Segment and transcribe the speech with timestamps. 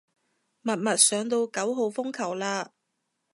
[0.63, 2.71] 默默上到九號風球嘞